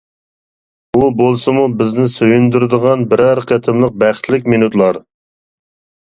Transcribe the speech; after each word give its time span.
ئۇ 0.99 1.09
بولسىمۇ 1.17 1.65
بىزنى 1.81 2.05
سۆيۈندۈرىدىغان 2.13 3.03
بىرەر 3.11 3.41
قېتىملىق 3.51 3.93
بەختلىك 4.05 4.49
مىنۇتلار! 4.55 4.99